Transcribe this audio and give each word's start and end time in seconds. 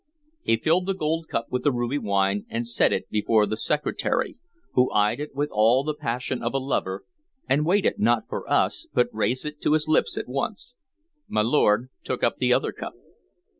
He 0.41 0.57
filled 0.57 0.87
the 0.87 0.95
gold 0.95 1.27
cup 1.27 1.51
with 1.51 1.61
the 1.63 1.71
ruby 1.71 1.99
wine 1.99 2.47
and 2.49 2.67
set 2.67 2.91
it 2.91 3.07
before 3.11 3.45
the 3.45 3.55
Secretary, 3.55 4.35
who 4.73 4.91
eyed 4.91 5.19
it 5.19 5.35
with 5.35 5.49
all 5.51 5.83
the 5.83 5.93
passion 5.93 6.41
of 6.41 6.55
a 6.55 6.57
lover, 6.57 7.05
and 7.47 7.67
waited 7.67 7.99
not 7.99 8.27
for 8.27 8.51
us, 8.51 8.87
but 8.95 9.09
raised 9.13 9.45
it 9.45 9.61
to 9.61 9.73
his 9.73 9.87
lips 9.87 10.17
at 10.17 10.27
once. 10.27 10.73
My 11.27 11.43
lord 11.43 11.89
took 12.03 12.23
up 12.23 12.37
the 12.37 12.51
other 12.51 12.71
cup. 12.71 12.93